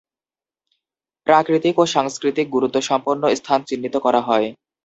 প্রাকৃতিক 1.27 1.75
ও 1.77 1.93
সাংস্কৃতিক 1.95 2.47
গুরুত্বসম্পন্ন 2.51 3.23
স্থান 3.35 3.59
চিহ্নিত 3.69 3.95
করা 4.05 4.21
হয়। 4.27 4.47